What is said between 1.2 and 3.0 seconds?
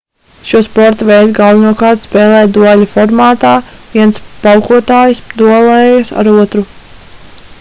galvenokārt spēlē dueļa